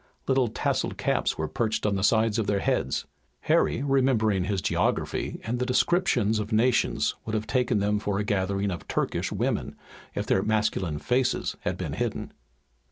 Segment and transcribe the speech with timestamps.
[0.27, 3.05] Little tasselled caps were perched on the sides of their heads.
[3.41, 8.23] Harry remembering his geography and the descriptions of nations would have taken them for a
[8.23, 9.75] gathering of Turkish women,
[10.15, 12.33] if their masculine faces had been hidden.